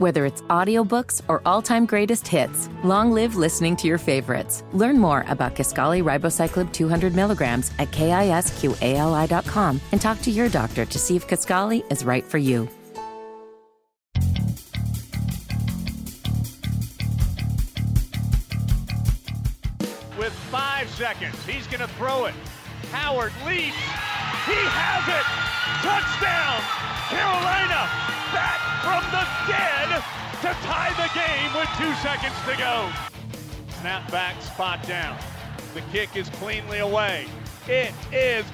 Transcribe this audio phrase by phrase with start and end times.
[0.00, 4.64] Whether it's audiobooks or all-time greatest hits, long live listening to your favorites.
[4.72, 10.98] Learn more about Kisqali Ribociclib 200 milligrams at kisqali.com and talk to your doctor to
[10.98, 12.66] see if Kisqali is right for you.
[20.16, 22.34] With five seconds, he's going to throw it.
[22.90, 23.76] Howard leaps.
[24.46, 25.49] He has it.
[25.82, 26.60] Touchdown.
[27.08, 27.88] Carolina
[28.32, 30.02] back from the dead
[30.42, 32.90] to tie the game with two seconds to go.
[33.80, 35.16] Snap back, spot down.
[35.74, 37.26] The kick is cleanly away.
[37.66, 38.44] It is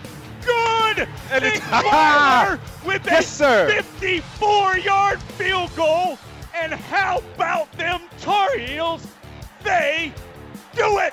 [0.44, 1.08] good.
[1.32, 3.68] And Nick it's- Barber with Yes, a sir.
[3.70, 6.18] 54-yard field goal.
[6.54, 9.06] And how about them Tar Heels?
[9.62, 10.12] They
[10.74, 11.12] do it.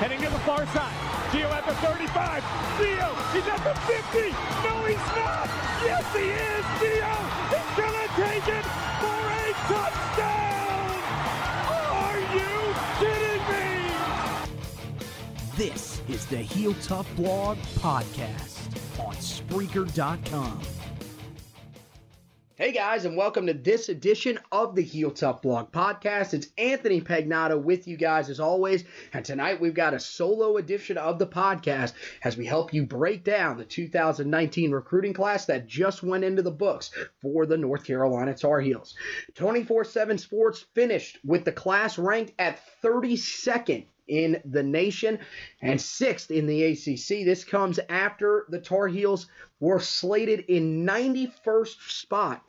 [0.00, 0.94] Heading to the far side.
[1.28, 2.42] Gio at the 35.
[2.80, 4.32] Gio, he's at the 50.
[4.64, 5.44] No, he's not.
[5.84, 6.64] Yes, he is.
[6.80, 7.16] Gio,
[7.52, 8.64] he's going to take it
[8.96, 11.04] for a touchdown.
[12.00, 12.50] Are you
[12.98, 13.68] kidding me?
[15.58, 18.56] This is the Heel Tough Blog Podcast
[18.98, 20.79] on Spreaker.com.
[22.60, 26.34] Hey guys, and welcome to this edition of the Heel Tough Blog Podcast.
[26.34, 30.98] It's Anthony Pagnato with you guys as always, and tonight we've got a solo edition
[30.98, 36.02] of the podcast as we help you break down the 2019 recruiting class that just
[36.02, 36.90] went into the books
[37.22, 38.94] for the North Carolina Tar Heels.
[39.36, 45.18] 24 7 Sports finished with the class ranked at 32nd in the nation
[45.62, 45.78] and hmm.
[45.78, 47.24] sixth in the ACC.
[47.24, 49.26] This comes after the Tar Heels
[49.60, 52.42] were slated in 91st spot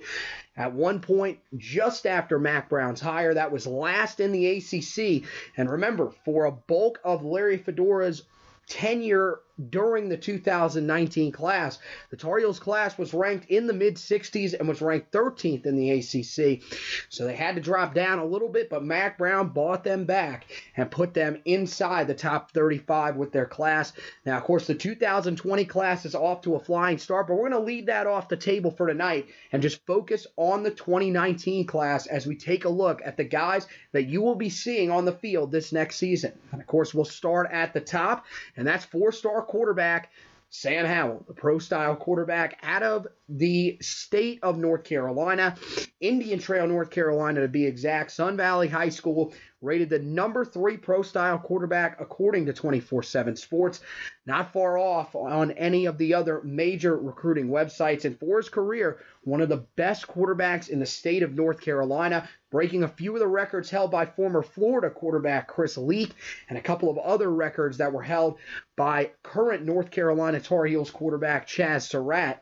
[0.57, 3.33] at one point just after Mack Brown's hire.
[3.33, 5.23] That was last in the ACC.
[5.57, 8.23] And remember, for a bulk of Larry Fedora's
[8.67, 9.39] tenure
[9.69, 11.79] during the 2019 class.
[12.09, 15.75] The Tar Heels class was ranked in the mid 60s and was ranked 13th in
[15.75, 16.61] the ACC.
[17.09, 20.47] So they had to drop down a little bit, but Mack Brown bought them back
[20.75, 23.93] and put them inside the top 35 with their class.
[24.25, 27.61] Now, of course, the 2020 class is off to a flying start, but we're going
[27.61, 32.07] to leave that off the table for tonight and just focus on the 2019 class
[32.07, 35.11] as we take a look at the guys that you will be seeing on the
[35.11, 36.33] field this next season.
[36.51, 40.11] And of course, we'll start at the top, and that's four star quarterback
[40.53, 45.55] Sam Howell, the pro style quarterback out of the state of North Carolina,
[46.01, 48.11] Indian Trail, North Carolina to be exact.
[48.11, 53.35] Sun Valley High School rated the number three pro style quarterback according to 24 7
[53.35, 53.79] Sports.
[54.25, 58.05] Not far off on any of the other major recruiting websites.
[58.05, 62.27] And for his career, one of the best quarterbacks in the state of North Carolina,
[62.49, 66.13] breaking a few of the records held by former Florida quarterback Chris Leak
[66.49, 68.37] and a couple of other records that were held
[68.75, 72.41] by current North Carolina Tar Heels quarterback Chaz Surratt.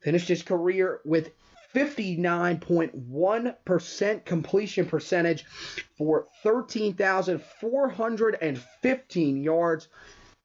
[0.00, 1.30] Finished his career with
[1.74, 5.44] 59.1% completion percentage
[5.96, 9.88] for 13,415 yards,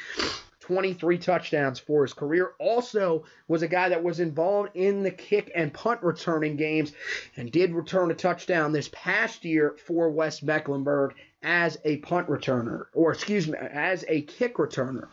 [0.68, 2.52] 23 touchdowns for his career.
[2.58, 6.92] Also was a guy that was involved in the kick and punt returning games
[7.36, 12.86] and did return a touchdown this past year for West Mecklenburg as a punt returner,
[12.94, 15.08] or excuse me, as a kick returner.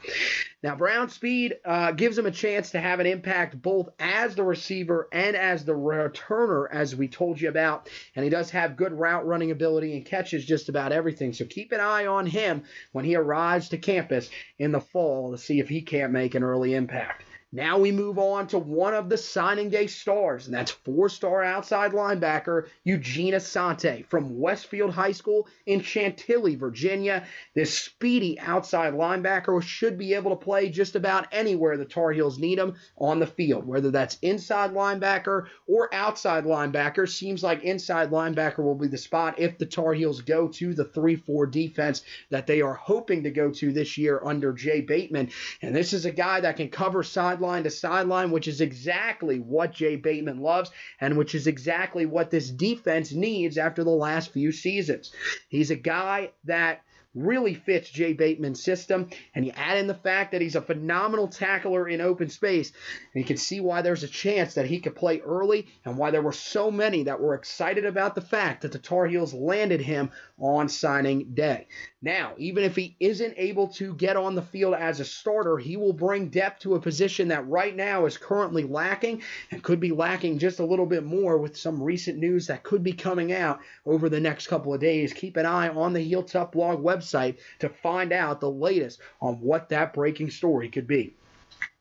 [0.63, 4.43] Now, Brown speed uh, gives him a chance to have an impact both as the
[4.43, 7.89] receiver and as the returner, as we told you about.
[8.15, 11.33] And he does have good route running ability and catches just about everything.
[11.33, 12.63] So keep an eye on him
[12.93, 16.43] when he arrives to campus in the fall to see if he can't make an
[16.43, 17.24] early impact.
[17.55, 21.41] Now we move on to one of the signing day stars, and that's four star
[21.41, 27.25] outside linebacker Eugene Asante from Westfield High School in Chantilly, Virginia.
[27.53, 32.37] This speedy outside linebacker should be able to play just about anywhere the Tar Heels
[32.37, 37.07] need him on the field, whether that's inside linebacker or outside linebacker.
[37.07, 40.83] Seems like inside linebacker will be the spot if the Tar Heels go to the
[40.83, 45.29] 3 4 defense that they are hoping to go to this year under Jay Bateman.
[45.61, 49.37] And this is a guy that can cover sideline sideline to sideline, which is exactly
[49.37, 54.33] what Jay Bateman loves and which is exactly what this defense needs after the last
[54.33, 55.11] few seasons.
[55.47, 56.81] He's a guy that
[57.13, 59.09] really fits Jay Bateman's system.
[59.33, 62.71] And you add in the fact that he's a phenomenal tackler in open space,
[63.13, 66.11] and you can see why there's a chance that he could play early and why
[66.11, 69.81] there were so many that were excited about the fact that the Tar Heels landed
[69.81, 71.67] him on signing day.
[72.05, 75.75] Now, even if he isn't able to get on the field as a starter, he
[75.75, 79.89] will bring depth to a position that right now is currently lacking and could be
[79.89, 83.59] lacking just a little bit more with some recent news that could be coming out
[83.87, 85.13] over the next couple of days.
[85.13, 89.41] Keep an eye on the Heel Tough blog website to find out the latest on
[89.41, 91.15] what that breaking story could be.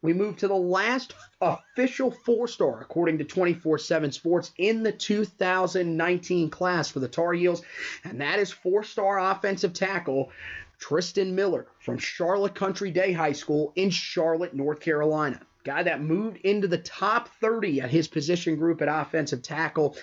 [0.04, 4.92] We move to the last official four star, according to 24 7 Sports, in the
[4.92, 7.62] 2019 class for the Tar Heels,
[8.04, 10.30] and that is four star offensive tackle
[10.78, 15.40] Tristan Miller from Charlotte Country Day High School in Charlotte, North Carolina.
[15.64, 19.96] Guy that moved into the top 30 at his position group at offensive tackle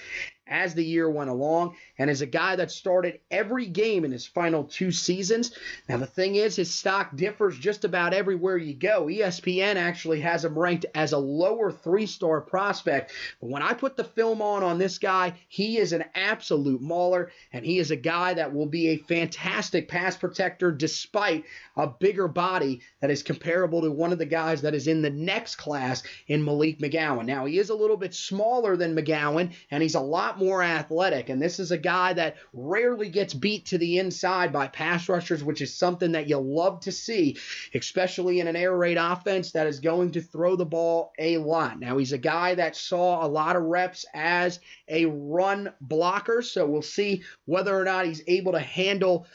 [0.52, 4.28] as the year went along and is a guy that started every game in his
[4.28, 5.52] final two seasons.
[5.88, 9.06] Now, the thing is, his stock differs just about everywhere you go.
[9.06, 13.14] ESPN actually has him ranked as a lower three star prospect.
[13.40, 17.32] But when I put the film on on this guy, he is an absolute mauler,
[17.54, 21.46] and he is a guy that will be a fantastic pass protector despite
[21.78, 25.10] a bigger body that is comparable to one of the guys that is in the
[25.10, 27.26] next class in Malik McGowan.
[27.26, 31.30] Now, he is a little bit smaller than McGowan, and he's a lot more athletic.
[31.30, 35.44] And this is a guy that rarely gets beat to the inside by pass rushers,
[35.44, 37.38] which is something that you love to see,
[37.74, 41.80] especially in an air raid offense that is going to throw the ball a lot.
[41.80, 46.66] Now, he's a guy that saw a lot of reps as a run blocker, so
[46.66, 49.28] we'll see whether or not he's able to handle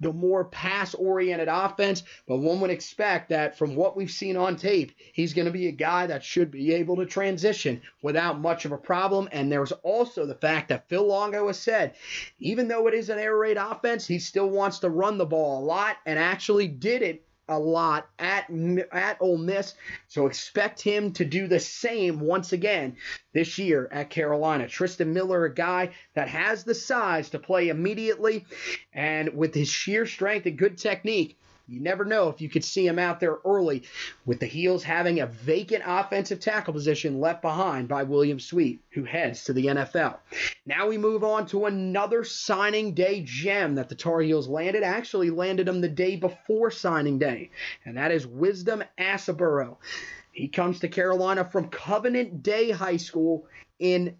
[0.00, 2.02] the more pass oriented offense.
[2.26, 5.68] But one would expect that from what we've seen on tape, he's going to be
[5.68, 9.28] a guy that should be able to transition without much of a problem.
[9.32, 11.94] And there's also the fact that Phil Longo has said,
[12.38, 15.62] even though it is an air raid offense, he still wants to run the ball
[15.62, 18.50] a lot and actually did it a lot at
[18.92, 19.74] at Ole Miss,
[20.08, 22.96] so expect him to do the same once again
[23.32, 24.66] this year at Carolina.
[24.68, 28.46] Tristan Miller, a guy that has the size to play immediately,
[28.92, 32.86] and with his sheer strength and good technique, you never know if you could see
[32.86, 33.84] him out there early
[34.26, 39.04] with the Heels having a vacant offensive tackle position left behind by William Sweet, who
[39.04, 40.18] heads to the NFL.
[40.66, 44.82] Now we move on to another signing day gem that the Tar Heels landed.
[44.82, 47.50] Actually, landed him the day before signing day,
[47.84, 49.76] and that is Wisdom Asaboro.
[50.32, 53.46] He comes to Carolina from Covenant Day High School
[53.78, 54.16] in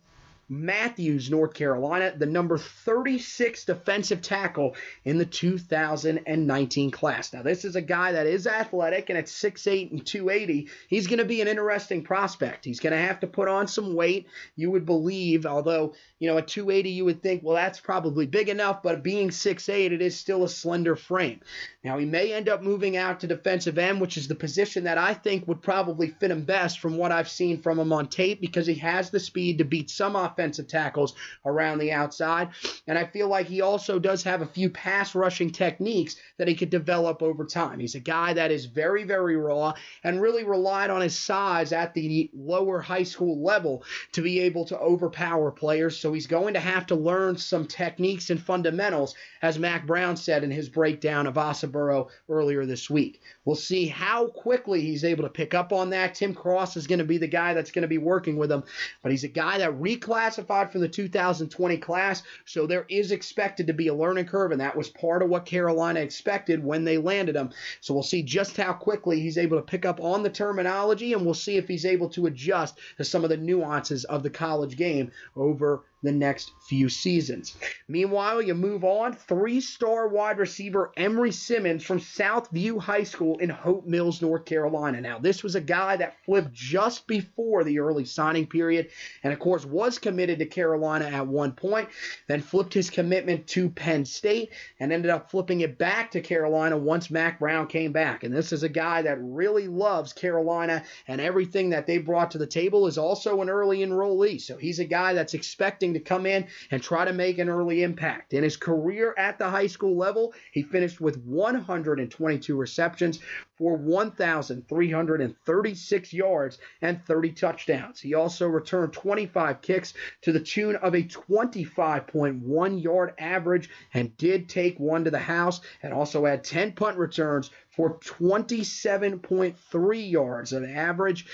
[0.48, 7.32] Matthews, North Carolina, the number 36 defensive tackle in the 2019 class.
[7.32, 11.18] Now, this is a guy that is athletic and at 6'8 and 280, he's going
[11.18, 12.64] to be an interesting prospect.
[12.64, 16.38] He's going to have to put on some weight, you would believe, although, you know,
[16.38, 20.18] at 280, you would think, well, that's probably big enough, but being 6'8, it is
[20.18, 21.40] still a slender frame.
[21.82, 24.98] Now, he may end up moving out to defensive end, which is the position that
[24.98, 28.40] I think would probably fit him best from what I've seen from him on tape
[28.40, 30.33] because he has the speed to beat some offensive
[30.68, 31.14] tackles
[31.44, 32.50] around the outside.
[32.86, 36.54] And I feel like he also does have a few pass rushing techniques that he
[36.54, 37.80] could develop over time.
[37.80, 41.94] He's a guy that is very, very raw and really relied on his size at
[41.94, 45.96] the lower high school level to be able to overpower players.
[45.96, 50.44] So he's going to have to learn some techniques and fundamentals, as Mack Brown said
[50.44, 53.20] in his breakdown of Asaboro earlier this week.
[53.44, 56.14] We'll see how quickly he's able to pick up on that.
[56.14, 58.64] Tim Cross is going to be the guy that's going to be working with him,
[59.02, 63.72] but he's a guy that reclassified from the 2020 class, so there is expected to
[63.72, 67.36] be a learning curve, and that was part of what Carolina expected when they landed
[67.36, 67.50] him.
[67.80, 71.24] So we'll see just how quickly he's able to pick up on the terminology, and
[71.24, 74.76] we'll see if he's able to adjust to some of the nuances of the college
[74.76, 77.56] game over the next few seasons.
[77.88, 79.14] Meanwhile, you move on.
[79.14, 85.00] Three star wide receiver Emery Simmons from Southview High School in Hope Mills, North Carolina.
[85.00, 88.90] Now, this was a guy that flipped just before the early signing period
[89.23, 91.88] and, of course, was committed to Carolina at one point,
[92.28, 96.76] then flipped his commitment to Penn State and ended up flipping it back to Carolina
[96.76, 98.25] once Mack Brown came back.
[98.25, 102.38] And this is a guy that really loves Carolina and everything that they brought to
[102.38, 104.40] the table is also an early enrollee.
[104.40, 107.82] So he's a guy that's expecting to come in and try to make an early
[107.82, 108.34] impact.
[108.34, 113.20] In his career at the high school level, he finished with 122 receptions
[113.56, 118.00] for 1,336 yards and 30 touchdowns.
[118.00, 124.48] He also returned 25 kicks to the tune of a 25.1 yard average and did
[124.48, 130.64] take one to the house and also had 10 punt returns for 27.3 yards of
[130.64, 131.26] average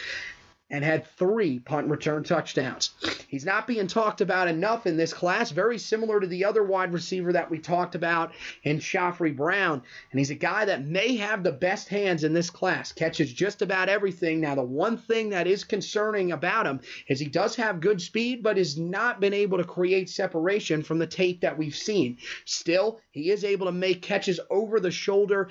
[0.71, 2.91] and had three punt return touchdowns.
[3.29, 6.93] He's not being talked about enough in this class, very similar to the other wide
[6.93, 9.83] receiver that we talked about in Khafre Brown.
[10.11, 13.63] And he's a guy that may have the best hands in this class, catches just
[13.63, 14.41] about everything.
[14.41, 18.43] Now, the one thing that is concerning about him is he does have good speed,
[18.43, 22.19] but has not been able to create separation from the tape that we've seen.
[22.45, 25.49] Still, he is able to make catches over the shoulder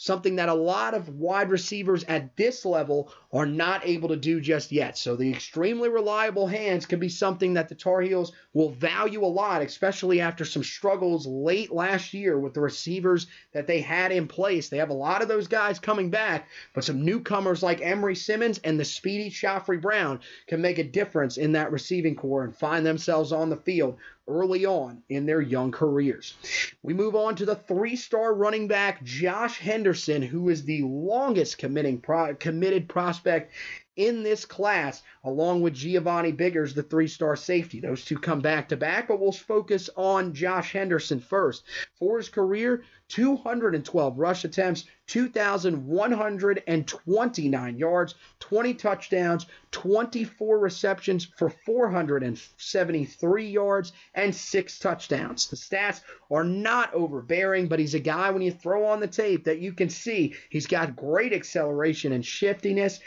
[0.00, 4.40] something that a lot of wide receivers at this level are not able to do
[4.40, 4.96] just yet.
[4.96, 9.26] So the extremely reliable hands can be something that the Tar Heels will value a
[9.26, 14.26] lot, especially after some struggles late last year with the receivers that they had in
[14.26, 14.70] place.
[14.70, 18.58] They have a lot of those guys coming back, but some newcomers like Emery Simmons
[18.64, 22.86] and the speedy Khafre Brown can make a difference in that receiving corps and find
[22.86, 23.98] themselves on the field
[24.30, 26.34] early on in their young careers.
[26.82, 31.58] We move on to the three star running back Josh Henderson, who is the longest
[31.58, 33.52] committing pro- committed prospect
[34.00, 37.80] in this class, along with Giovanni Biggers, the three star safety.
[37.80, 41.64] Those two come back to back, but we'll focus on Josh Henderson first.
[41.98, 53.92] For his career, 212 rush attempts, 2,129 yards, 20 touchdowns, 24 receptions for 473 yards,
[54.14, 55.48] and six touchdowns.
[55.48, 59.44] The stats are not overbearing, but he's a guy when you throw on the tape
[59.44, 63.00] that you can see he's got great acceleration and shiftiness.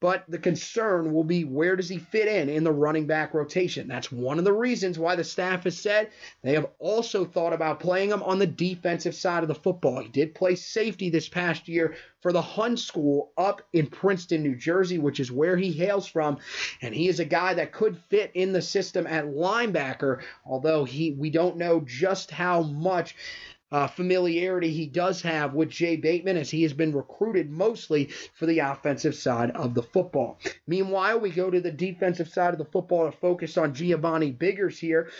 [0.00, 3.86] But the concern will be where does he fit in in the running back rotation?
[3.86, 6.08] That's one of the reasons why the staff has said
[6.42, 10.00] they have also thought about playing him on the defensive side of the football.
[10.00, 14.56] He did play safety this past year for the Hun School up in Princeton, New
[14.56, 16.38] Jersey, which is where he hails from,
[16.80, 21.12] and he is a guy that could fit in the system at linebacker, although he
[21.12, 23.14] we don't know just how much
[23.72, 28.46] uh, familiarity he does have with Jay Bateman as he has been recruited mostly for
[28.46, 30.38] the offensive side of the football.
[30.66, 34.78] Meanwhile, we go to the defensive side of the football to focus on Giovanni Biggers
[34.78, 35.10] here.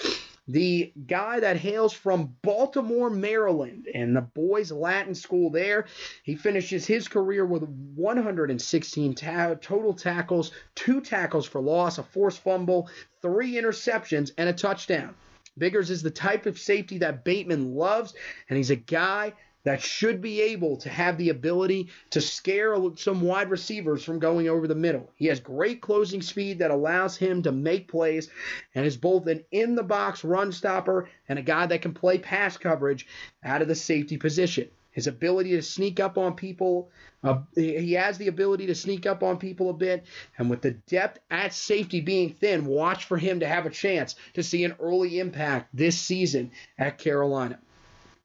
[0.49, 5.87] the guy that hails from Baltimore, Maryland, and the boys' Latin school there.
[6.25, 7.63] He finishes his career with
[7.95, 12.89] 116 ta- total tackles, two tackles for loss, a forced fumble,
[13.23, 15.15] three interceptions, and a touchdown.
[15.61, 18.15] Biggers is the type of safety that Bateman loves,
[18.49, 23.21] and he's a guy that should be able to have the ability to scare some
[23.21, 25.13] wide receivers from going over the middle.
[25.17, 28.31] He has great closing speed that allows him to make plays
[28.75, 32.19] and is both an in the box run stopper and a guy that can play
[32.19, 33.07] pass coverage
[33.45, 34.69] out of the safety position.
[34.93, 36.91] His ability to sneak up on people,
[37.23, 40.05] uh, he has the ability to sneak up on people a bit.
[40.37, 44.17] And with the depth at safety being thin, watch for him to have a chance
[44.35, 47.59] to see an early impact this season at Carolina.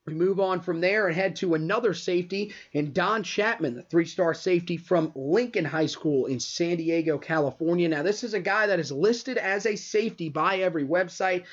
[0.06, 4.04] We move on from there and head to another safety in Don Chapman, the three
[4.04, 7.88] star safety from Lincoln High School in San Diego, California.
[7.88, 11.44] Now, this is a guy that is listed as a safety by every website,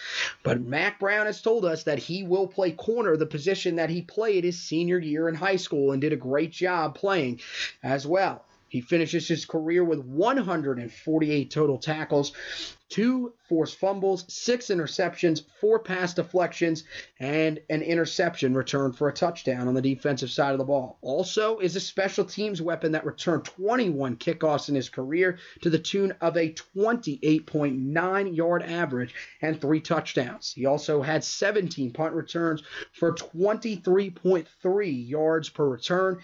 [0.43, 4.03] but Mack Brown has told us that he will play corner, the position that he
[4.03, 7.39] played his senior year in high school and did a great job playing
[7.81, 8.45] as well.
[8.73, 12.31] He finishes his career with 148 total tackles,
[12.89, 16.83] two forced fumbles, six interceptions, four pass deflections,
[17.19, 20.97] and an interception returned for a touchdown on the defensive side of the ball.
[21.03, 25.77] Also is a special teams weapon that returned 21 kickoffs in his career to the
[25.77, 29.13] tune of a 28.9 yard average
[29.43, 30.51] and three touchdowns.
[30.55, 36.19] He also had 17 punt returns for 23.3 yards per return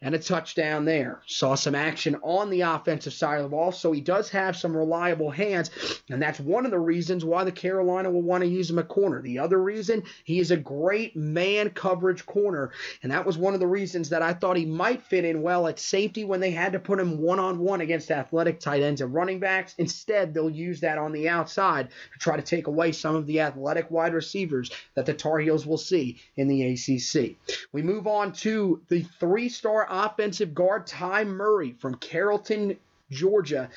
[0.00, 1.20] and a touchdown there.
[1.26, 4.76] Saw some action on the offensive side of the ball, so he does have some
[4.76, 5.70] reliable hands,
[6.08, 8.88] and that's one of the reasons why the Carolina will want to use him at
[8.88, 9.20] corner.
[9.20, 12.70] The other reason, he is a great man coverage corner,
[13.02, 15.66] and that was one of the reasons that I thought he might fit in well
[15.66, 19.00] at safety when they had to put him one on one against athletic tight ends
[19.00, 19.74] and running backs.
[19.78, 23.40] Instead, they'll use that on the outside to try to take away some of the
[23.40, 27.36] athletic wide receivers that the Tar Heels will see in the ACC.
[27.72, 32.76] We move on to the three star offensive guard Ty Murray from Carrollton,
[33.10, 33.70] Georgia,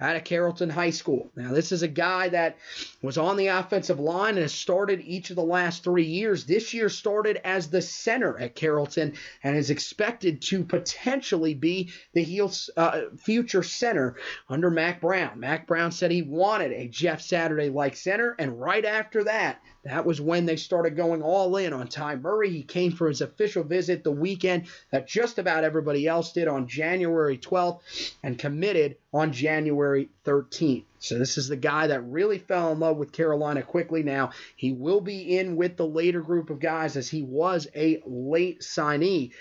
[0.00, 1.30] out of Carrollton High School.
[1.36, 2.56] Now, this is a guy that
[3.02, 6.44] was on the offensive line and has started each of the last three years.
[6.44, 12.40] This year started as the center at Carrollton and is expected to potentially be the
[12.76, 14.16] uh, future center
[14.48, 15.40] under Mack Brown.
[15.40, 20.04] Mack Brown said he wanted a Jeff Saturday like center, and right after that, that
[20.04, 22.50] was when they started going all in on Ty Murray.
[22.50, 26.68] He came for his official visit the weekend that just about everybody else did on
[26.68, 27.80] January 12th
[28.22, 29.89] and committed on January
[30.24, 30.84] 13th.
[30.98, 34.02] So this is the guy that really fell in love with Carolina quickly.
[34.02, 38.02] Now, he will be in with the later group of guys as he was a
[38.06, 39.32] late signee.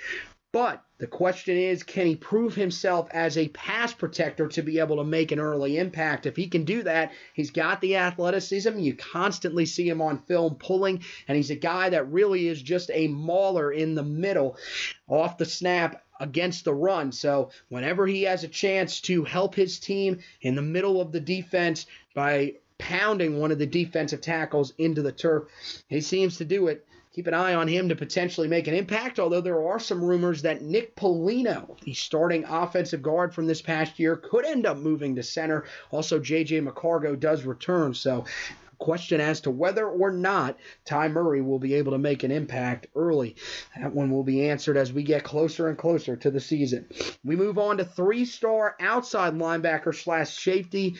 [0.51, 4.95] But the question is, can he prove himself as a pass protector to be able
[4.95, 6.25] to make an early impact?
[6.25, 8.79] If he can do that, he's got the athleticism.
[8.79, 12.89] You constantly see him on film pulling, and he's a guy that really is just
[12.91, 14.57] a mauler in the middle
[15.07, 17.11] off the snap against the run.
[17.11, 21.19] So whenever he has a chance to help his team in the middle of the
[21.19, 25.43] defense by pounding one of the defensive tackles into the turf,
[25.87, 26.85] he seems to do it
[27.19, 29.19] keep an eye on him to potentially make an impact.
[29.19, 33.99] Although there are some rumors that Nick Polino, the starting offensive guard from this past
[33.99, 35.65] year, could end up moving to center.
[35.91, 37.93] Also, JJ McCargo does return.
[37.93, 38.25] So,
[38.79, 42.87] question as to whether or not Ty Murray will be able to make an impact
[42.95, 43.35] early.
[43.77, 46.87] That one will be answered as we get closer and closer to the season.
[47.23, 50.95] We move on to three star outside linebacker slash safety,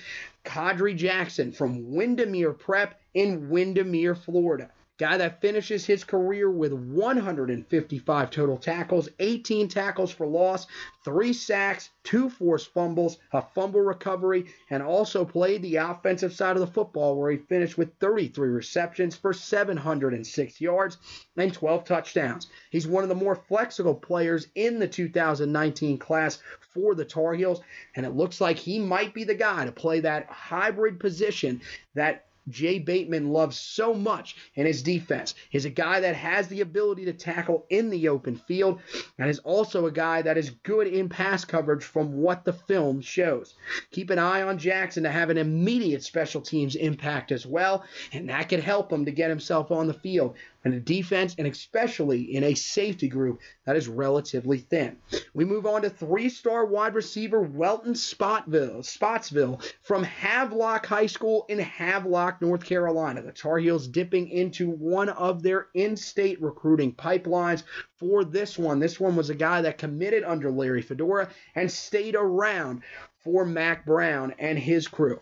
[0.46, 4.70] Kadri Jackson from Windermere Prep in Windermere, Florida.
[5.00, 10.68] Guy that finishes his career with 155 total tackles, 18 tackles for loss,
[11.06, 16.60] three sacks, two forced fumbles, a fumble recovery, and also played the offensive side of
[16.60, 20.98] the football where he finished with 33 receptions for 706 yards
[21.38, 22.50] and 12 touchdowns.
[22.70, 26.40] He's one of the more flexible players in the 2019 class
[26.74, 27.62] for the Tar Heels,
[27.96, 31.62] and it looks like he might be the guy to play that hybrid position
[31.96, 35.36] that Jay Bateman loves so much in his defense.
[35.50, 38.80] He's a guy that has the ability to tackle in the open field
[39.18, 43.02] and is also a guy that is good in pass coverage from what the film
[43.02, 43.56] shows.
[43.92, 48.30] Keep an eye on Jackson to have an immediate special teams impact as well, and
[48.30, 52.36] that could help him to get himself on the field in a defense and especially
[52.36, 54.98] in a safety group that is relatively thin.
[55.34, 61.60] We move on to three-star wide receiver Welton Spotville, Spotsville from Havelock High School in
[61.60, 63.22] Havelock, North Carolina.
[63.22, 67.64] The Tar Heels dipping into one of their in-state recruiting pipelines
[67.96, 68.80] for this one.
[68.80, 72.82] This one was a guy that committed under Larry Fedora and stayed around
[73.24, 75.22] for Mack Brown and his crew.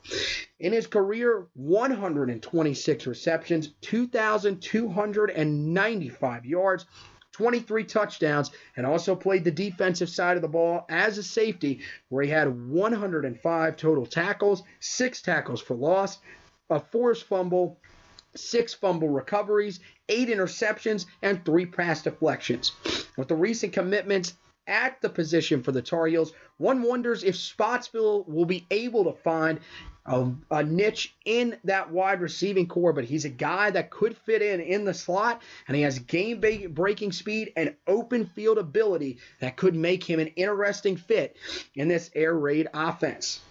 [0.59, 6.85] In his career, 126 receptions, 2,295 yards,
[7.33, 12.23] 23 touchdowns, and also played the defensive side of the ball as a safety, where
[12.23, 16.19] he had 105 total tackles, six tackles for loss,
[16.69, 17.79] a forced fumble,
[18.35, 19.79] six fumble recoveries,
[20.09, 22.71] eight interceptions, and three pass deflections.
[23.17, 24.33] With the recent commitments
[24.65, 29.11] at the position for the Tar Heels, one wonders if Spotsville will be able to
[29.11, 29.59] find
[30.05, 34.41] a, a, niche in that wide receiving core, but he's a guy that could fit
[34.41, 39.57] in in the slot, and he has game breaking speed and open field ability that
[39.57, 41.35] could make him an interesting fit
[41.75, 43.41] in this air raid offense.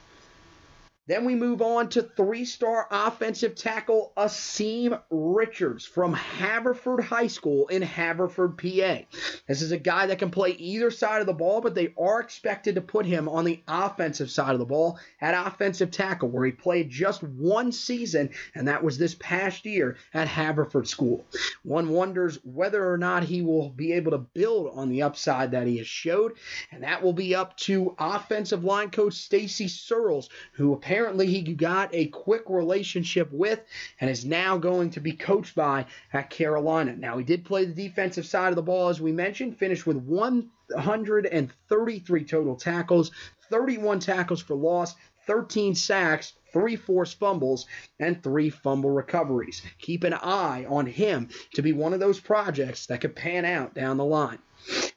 [1.08, 7.68] Then we move on to three star offensive tackle Asim Richards from Haverford High School
[7.68, 9.04] in Haverford, PA.
[9.46, 12.20] This is a guy that can play either side of the ball, but they are
[12.20, 16.44] expected to put him on the offensive side of the ball at offensive tackle, where
[16.44, 21.24] he played just one season, and that was this past year at Haverford School.
[21.62, 25.68] One wonders whether or not he will be able to build on the upside that
[25.68, 26.32] he has showed,
[26.72, 31.42] and that will be up to offensive line coach Stacy Searels, who apparently apparently he
[31.42, 33.60] got a quick relationship with
[34.00, 36.96] and is now going to be coached by at Carolina.
[36.96, 39.98] Now, he did play the defensive side of the ball, as we mentioned, finished with
[39.98, 43.10] 133 total tackles,
[43.50, 44.94] 31 tackles for loss,
[45.26, 47.66] 13 sacks, three forced fumbles,
[48.00, 49.60] and three fumble recoveries.
[49.78, 53.74] Keep an eye on him to be one of those projects that could pan out
[53.74, 54.38] down the line.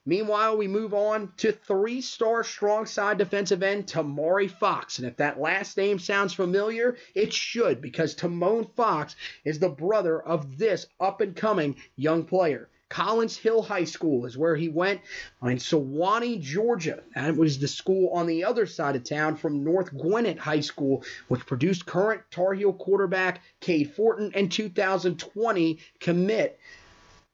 [0.05, 4.99] Meanwhile, we move on to three star strong side defensive end Tomari Fox.
[4.99, 10.21] And if that last name sounds familiar, it should because Tomon Fox is the brother
[10.21, 12.69] of this up and coming young player.
[12.89, 15.01] Collins Hill High School is where he went
[15.43, 17.03] in Suwanee, Georgia.
[17.13, 21.03] That was the school on the other side of town from North Gwinnett High School,
[21.27, 26.59] which produced current Tar Heel quarterback Cade Fortin and 2020 commit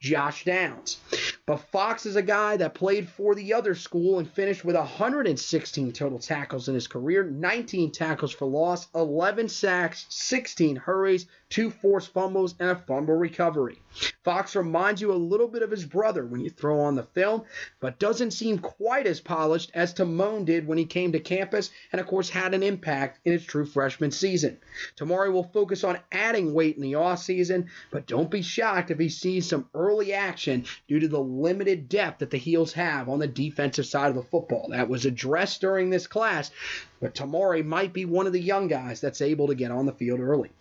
[0.01, 0.97] Josh Downs.
[1.45, 5.93] But Fox is a guy that played for the other school and finished with 116
[5.93, 12.11] total tackles in his career, 19 tackles for loss, 11 sacks, 16 hurries, two forced
[12.11, 13.79] fumbles, and a fumble recovery.
[14.23, 17.43] Fox reminds you a little bit of his brother when you throw on the film,
[17.79, 22.01] but doesn't seem quite as polished as Tomon did when he came to campus and,
[22.01, 24.57] of course, had an impact in his true freshman season.
[24.97, 29.09] Tomari will focus on adding weight in the offseason, but don't be shocked if he
[29.09, 33.27] sees some early action due to the limited depth that the Heels have on the
[33.27, 34.69] defensive side of the football.
[34.69, 36.51] That was addressed during this class,
[36.99, 39.93] but Tomari might be one of the young guys that's able to get on the
[39.93, 40.51] field early.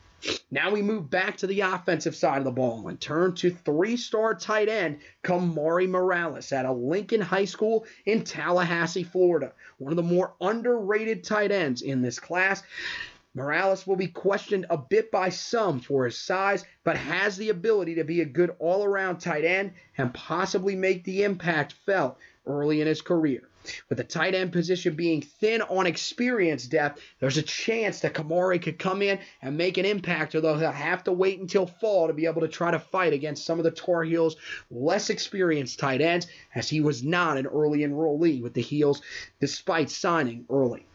[0.50, 3.96] Now we move back to the offensive side of the ball and turn to three
[3.96, 9.52] star tight end Kamari Morales at a Lincoln High School in Tallahassee, Florida.
[9.78, 12.62] One of the more underrated tight ends in this class.
[13.34, 17.96] Morales will be questioned a bit by some for his size, but has the ability
[17.96, 22.80] to be a good all around tight end and possibly make the impact felt early
[22.80, 23.42] in his career.
[23.88, 28.60] With the tight end position being thin on experience depth, there's a chance that Kamari
[28.60, 32.12] could come in and make an impact, although he'll have to wait until fall to
[32.12, 34.36] be able to try to fight against some of the Tar Heels'
[34.70, 39.02] less experienced tight ends, as he was not an early enrollee with the Heels
[39.40, 40.86] despite signing early.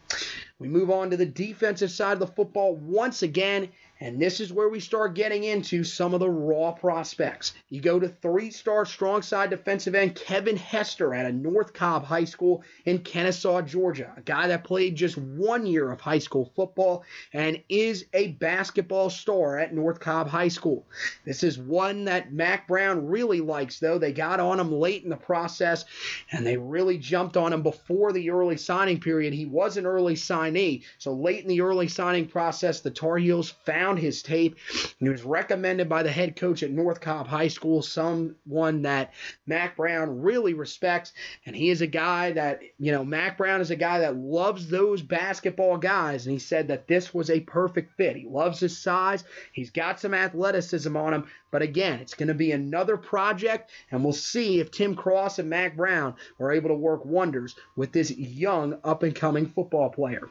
[0.58, 4.52] We move on to the defensive side of the football once again, and this is
[4.52, 7.52] where we start getting into some of the raw prospects.
[7.68, 12.04] You go to three star strong side defensive end Kevin Hester at a North Cobb
[12.04, 14.12] High School in Kennesaw, Georgia.
[14.16, 19.10] A guy that played just one year of high school football and is a basketball
[19.10, 20.86] star at North Cobb High School.
[21.26, 23.98] This is one that Mack Brown really likes, though.
[23.98, 25.84] They got on him late in the process
[26.32, 29.34] and they really jumped on him before the early signing period.
[29.34, 30.84] He was an early signee.
[30.96, 34.56] So late in the early signing process, the Tar Heels found found his tape.
[35.00, 39.12] He was recommended by the head coach at North Cobb High School, someone that
[39.46, 41.12] Mack Brown really respects.
[41.44, 44.68] And he is a guy that, you know, Mack Brown is a guy that loves
[44.68, 46.24] those basketball guys.
[46.24, 48.14] And he said that this was a perfect fit.
[48.14, 51.26] He loves his size, he's got some athleticism on him.
[51.50, 55.50] But again, it's going to be another project, and we'll see if Tim Cross and
[55.50, 60.28] Mack Brown are able to work wonders with this young up and coming football player.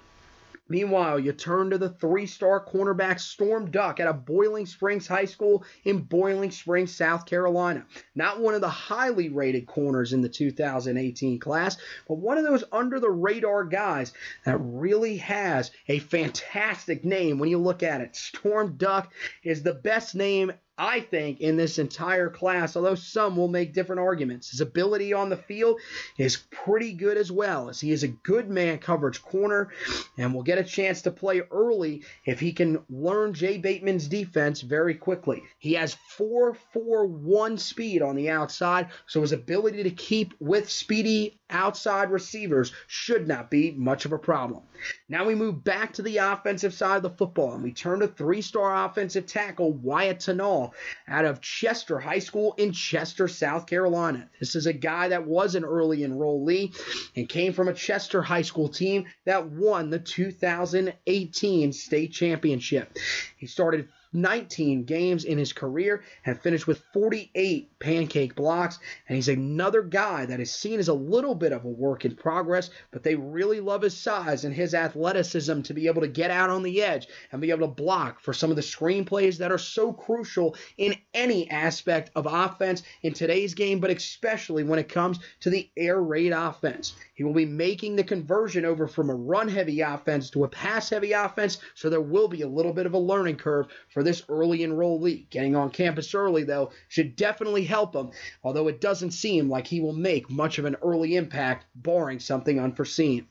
[0.70, 5.26] Meanwhile, you turn to the three star cornerback Storm Duck at a Boiling Springs High
[5.26, 7.86] School in Boiling Springs, South Carolina.
[8.14, 11.78] Not one of the highly rated corners in the 2018 class,
[12.08, 14.14] but one of those under the radar guys
[14.46, 18.16] that really has a fantastic name when you look at it.
[18.16, 19.12] Storm Duck
[19.44, 24.00] is the best name I think, in this entire class, although some will make different
[24.00, 24.52] arguments.
[24.52, 25.82] His ability on the field
[26.18, 29.74] is pretty good as well, as he is a good man coverage corner
[30.18, 34.62] and will get a chance to play early if he can learn Jay Bateman's defense
[34.62, 35.44] very quickly.
[35.58, 40.70] He has 4 4 1 speed on the outside, so his ability to keep with
[40.70, 44.64] speedy outside receivers should not be much of a problem.
[45.08, 48.08] Now we move back to the offensive side of the football and we turn to
[48.08, 50.74] three star offensive tackle Wyatt Tunall
[51.08, 54.30] out of Chester High School in Chester, South Carolina.
[54.40, 56.76] This is a guy that was an early enrollee
[57.16, 62.98] and came from a Chester High School team that won the 2018 state championship.
[63.38, 68.80] He started 19 games in his career and finished with 48 pancake blocks.
[69.08, 72.16] And he's another guy that is seen as a little bit of a work in
[72.16, 76.32] progress, but they really love his size and his athleticism to be able to get
[76.32, 79.52] out on the edge and be able to block for some of the screenplays that
[79.52, 84.90] are so crucial in any aspect of offense in today's game, but especially when it
[84.90, 86.94] comes to the air raid offense.
[87.14, 90.90] He will be making the conversion over from a run heavy offense to a pass
[90.90, 94.24] heavy offense, so there will be a little bit of a learning curve for this
[94.30, 95.30] early enrollee.
[95.30, 98.12] Getting on campus early, though, should definitely help him,
[98.44, 102.60] although it doesn't seem like he will make much of an early impact, barring something
[102.60, 103.28] unforeseen.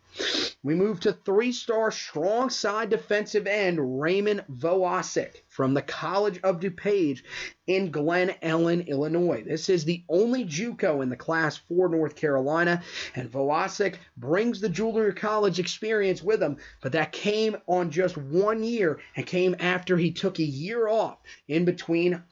[0.63, 6.59] We move to three star strong side defensive end Raymond Vohasek from the College of
[6.59, 7.23] DuPage
[7.67, 9.45] in Glen Ellyn, Illinois.
[9.47, 12.83] This is the only Juco in the class for North Carolina,
[13.15, 18.65] and Vohasek brings the junior college experience with him, but that came on just one
[18.65, 22.23] year and came after he took a year off in between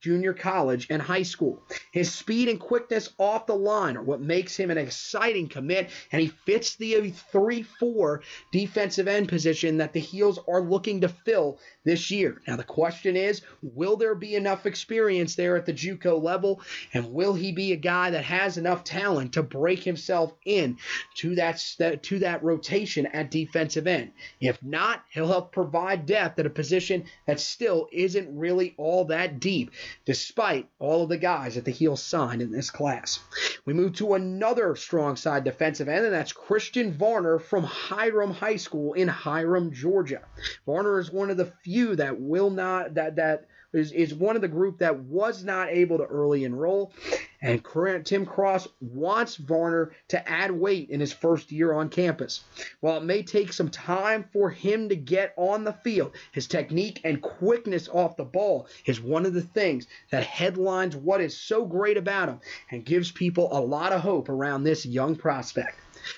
[0.00, 1.62] junior college, and high school.
[1.92, 6.22] His speed and quickness off the line are what makes him an exciting commit, and
[6.22, 11.58] he fits the 3 4 defensive end position that the Heels are looking to fill
[11.84, 12.40] this year.
[12.46, 16.60] Now, the question is will there be enough experience there at the Juco level,
[16.94, 20.78] and will he be a guy that has enough talent to break himself in
[21.16, 21.58] to that,
[22.02, 24.12] to that rotation at defensive end?
[24.40, 29.40] If not, he'll help provide depth at a position that still isn't really all that
[29.40, 29.72] deep
[30.04, 33.20] despite all of the guys that the Heels signed in this class.
[33.64, 38.56] We move to another strong side defensive end, and that's Christian Varner from Hiram High
[38.56, 40.22] School in Hiram, Georgia.
[40.66, 44.42] Varner is one of the few that will not that that is, is one of
[44.42, 46.92] the group that was not able to early enroll.
[47.40, 47.64] And
[48.04, 52.42] Tim Cross wants Varner to add weight in his first year on campus.
[52.80, 57.00] While it may take some time for him to get on the field, his technique
[57.04, 61.64] and quickness off the ball is one of the things that headlines what is so
[61.64, 65.76] great about him and gives people a lot of hope around this young prospect.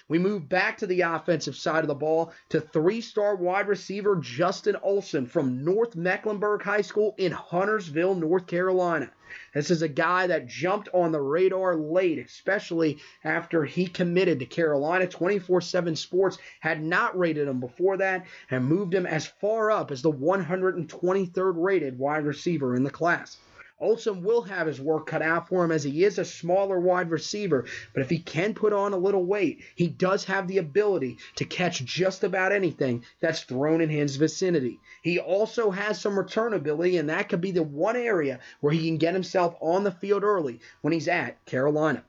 [0.09, 4.17] We move back to the offensive side of the ball to three star wide receiver
[4.17, 9.11] Justin Olson from North Mecklenburg High School in Huntersville, North Carolina.
[9.55, 14.47] This is a guy that jumped on the radar late, especially after he committed to
[14.47, 15.07] Carolina.
[15.07, 19.91] 24 7 Sports had not rated him before that and moved him as far up
[19.91, 23.37] as the 123rd rated wide receiver in the class.
[23.81, 27.11] Olson will have his work cut out for him as he is a smaller wide
[27.11, 27.65] receiver,
[27.95, 31.45] but if he can put on a little weight, he does have the ability to
[31.45, 34.79] catch just about anything that's thrown in his vicinity.
[35.03, 38.87] He also has some return ability, and that could be the one area where he
[38.87, 42.05] can get himself on the field early when he's at Carolina.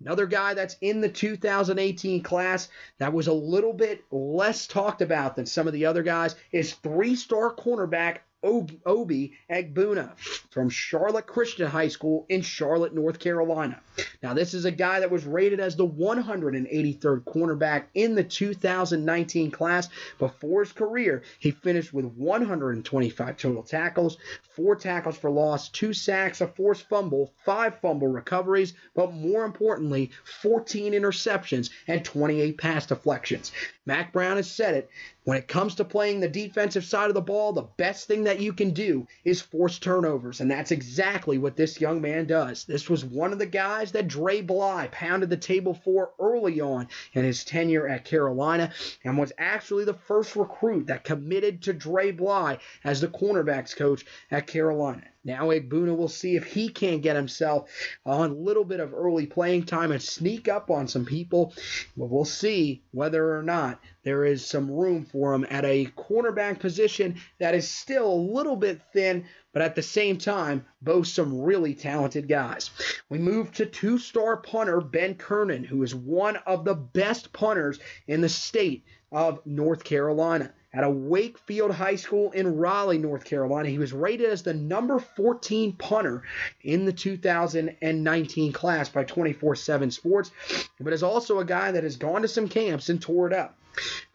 [0.00, 5.34] Another guy that's in the 2018 class that was a little bit less talked about
[5.36, 10.16] than some of the other guys is three star cornerback Obi Egbuna
[10.50, 13.80] from Charlotte Christian High School in Charlotte, North Carolina.
[14.22, 19.50] Now, this is a guy that was rated as the 183rd cornerback in the 2019
[19.50, 19.88] class.
[20.18, 24.18] Before his career, he finished with 125 total tackles,
[24.54, 30.10] four tackles for loss, two sacks, a forced fumble, five fumble recoveries, but more importantly,
[30.42, 33.52] 14 interceptions and 28 pass deflections.
[33.86, 34.90] Mack Brown has said it.
[35.24, 38.33] When it comes to playing the defensive side of the ball, the best thing that
[38.40, 42.64] you can do is force turnovers, and that's exactly what this young man does.
[42.64, 46.88] This was one of the guys that Dre Bly pounded the table for early on
[47.12, 48.72] in his tenure at Carolina,
[49.04, 54.04] and was actually the first recruit that committed to Dre Bly as the cornerbacks coach
[54.30, 55.04] at Carolina.
[55.24, 57.70] Now Egbuna will see if he can't get himself
[58.04, 61.54] on a little bit of early playing time and sneak up on some people.
[61.96, 66.60] But we'll see whether or not there is some room for him at a cornerback
[66.60, 71.40] position that is still a little bit thin, but at the same time boasts some
[71.40, 72.70] really talented guys.
[73.08, 77.78] We move to two star punter Ben Kiernan, who is one of the best punters
[78.06, 80.52] in the state of North Carolina.
[80.74, 83.68] At a Wakefield High School in Raleigh, North Carolina.
[83.68, 86.24] He was rated as the number 14 punter
[86.62, 90.32] in the 2019 class by 24 7 Sports,
[90.80, 93.56] but is also a guy that has gone to some camps and tore it up.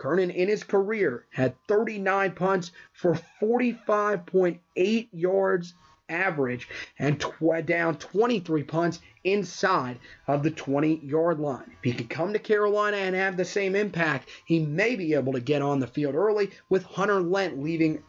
[0.02, 5.74] Kiernan in his career had 39 punts for 45.8 yards
[6.10, 6.68] average
[6.98, 11.72] and tw- down 23 punts inside of the 20 yard line.
[11.84, 15.34] If he can come to Carolina and have the same impact, he may be able
[15.34, 18.04] to get on the field early with Hunter Lent leaving.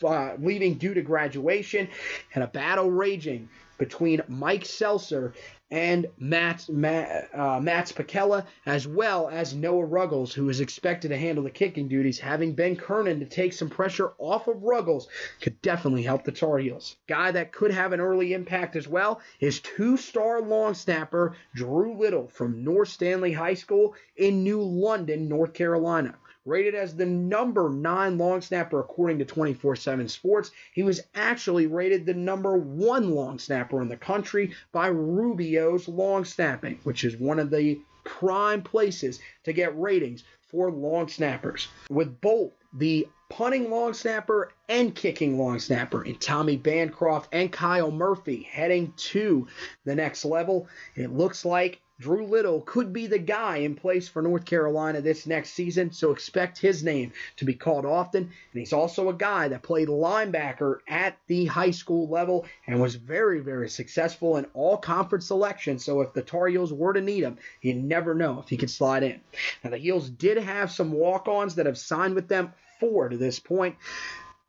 [0.00, 1.88] Uh, leaving due to graduation
[2.32, 3.48] and a battle raging
[3.78, 5.32] between Mike Seltzer
[5.70, 11.16] and Matt, Matt, uh, Mats Pacella, as well as Noah Ruggles, who is expected to
[11.16, 12.18] handle the kicking duties.
[12.18, 15.08] Having Ben Kiernan to take some pressure off of Ruggles
[15.40, 16.96] could definitely help the Tar Heels.
[17.06, 22.28] Guy that could have an early impact as well is two-star long snapper Drew Little
[22.28, 26.14] from North Stanley High School in New London, North Carolina
[26.48, 30.50] rated as the number nine long snapper according to 24 7 Sports.
[30.72, 36.24] He was actually rated the number one long snapper in the country by Rubio's Long
[36.24, 41.68] Snapping, which is one of the prime places to get ratings for long snappers.
[41.90, 47.90] With both the punting long snapper and kicking long snapper in Tommy Bancroft and Kyle
[47.90, 49.46] Murphy heading to
[49.84, 54.22] the next level, it looks like Drew Little could be the guy in place for
[54.22, 58.22] North Carolina this next season, so expect his name to be called often.
[58.22, 62.94] And he's also a guy that played linebacker at the high school level and was
[62.94, 65.84] very, very successful in all conference selections.
[65.84, 68.70] So if the Tar Heels were to need him, you never know if he could
[68.70, 69.20] slide in.
[69.64, 73.16] Now, the Heels did have some walk ons that have signed with them, four to
[73.16, 73.74] this point.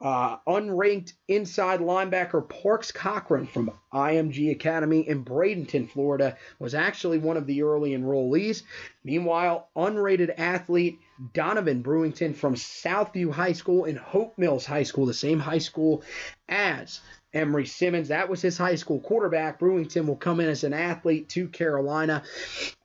[0.01, 7.35] Uh, unranked inside linebacker Parks Cochran from IMG Academy in Bradenton, Florida, was actually one
[7.35, 8.63] of the early enrollees.
[9.03, 10.99] Meanwhile, unrated athlete
[11.33, 16.01] Donovan Brewington from Southview High School in Hope Mills High School, the same high school
[16.47, 17.01] as
[17.33, 18.07] Emery Simmons.
[18.07, 19.59] That was his high school quarterback.
[19.59, 22.23] Brewington will come in as an athlete to Carolina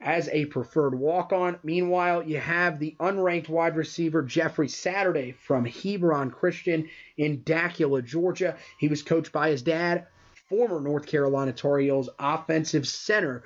[0.01, 1.59] as a preferred walk on.
[1.63, 8.57] Meanwhile, you have the unranked wide receiver Jeffrey Saturday from Hebron Christian in Dacula, Georgia.
[8.79, 10.07] He was coached by his dad,
[10.49, 13.45] former North Carolina Tar Heels offensive center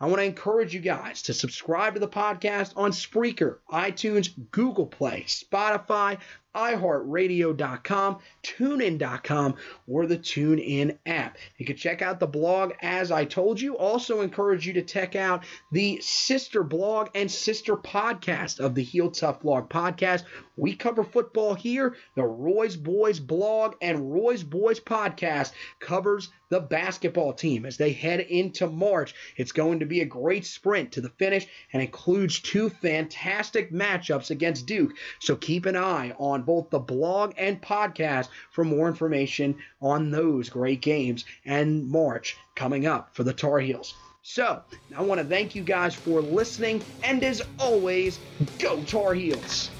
[0.00, 4.86] I want to encourage you guys to subscribe to the podcast on Spreaker, iTunes, Google
[4.86, 6.18] Play, Spotify,
[6.54, 9.54] iHeartRadio.com, TuneIn.com,
[9.86, 11.38] or the TuneIn app.
[11.58, 13.76] You can check out the blog as I told you.
[13.76, 19.10] Also, encourage you to check out the sister blog and sister podcast of the Heel
[19.10, 20.24] Tough Blog podcast.
[20.56, 21.96] We cover football here.
[22.14, 28.20] The Roy's Boys blog and Roy's Boys podcast covers the basketball team as they head
[28.20, 29.14] into March.
[29.38, 34.30] It's going to be a great sprint to the finish and includes two fantastic matchups
[34.30, 34.92] against Duke.
[35.20, 40.50] So keep an eye on both the blog and podcast for more information on those
[40.50, 43.94] great games and March coming up for the Tar Heels.
[44.22, 44.62] So,
[44.96, 48.20] I want to thank you guys for listening, and as always,
[48.60, 49.70] go Tar Heels!